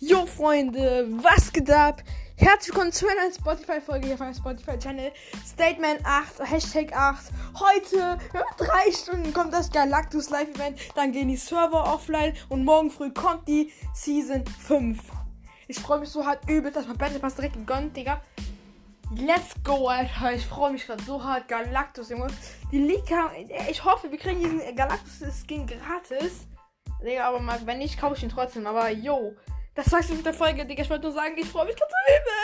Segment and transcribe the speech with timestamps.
[0.00, 2.02] Jo Freunde, was geht ab?
[2.36, 5.12] Herzlich willkommen zu einer Spotify-Folge hier auf meinem Spotify-Channel.
[5.46, 7.26] Statement 8, Hashtag 8.
[7.60, 8.18] Heute,
[8.56, 10.80] drei Stunden kommt das Galactus Live-Event.
[10.96, 14.98] Dann gehen die Server offline und morgen früh kommt die Season 5.
[15.68, 18.20] Ich freue mich so hart übel, dass mein Battle Pass direkt gegönnt, Digga.
[19.14, 20.32] Let's go, Alter.
[20.32, 21.46] Ich freue mich gerade so hart.
[21.46, 22.26] Galactus, Junge.
[22.72, 23.30] Die Leaker,
[23.70, 26.48] ich hoffe, wir kriegen diesen Galactus-Skin gratis.
[27.00, 28.66] Digga, aber wenn nicht, kaufe ich ihn trotzdem.
[28.66, 29.36] Aber yo,
[29.74, 30.82] das war's mit der Folge, Digga.
[30.82, 32.43] Ich wollte nur sagen, ich freue mich so übel.